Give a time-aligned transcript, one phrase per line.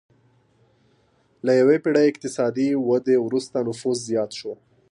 [1.45, 4.53] له یوې پېړۍ اقتصادي ودې وروسته نفوس زیات شو.